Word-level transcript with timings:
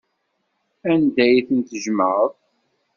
Anda 0.91 1.23
ay 1.31 1.41
ten-tjemɛeḍ? 1.47 2.31